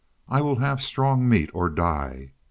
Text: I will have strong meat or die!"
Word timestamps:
I 0.27 0.41
will 0.41 0.55
have 0.55 0.81
strong 0.81 1.29
meat 1.29 1.51
or 1.53 1.69
die!" 1.69 2.31